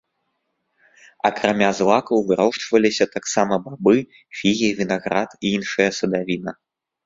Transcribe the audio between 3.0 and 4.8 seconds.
таксама бабы, фігі,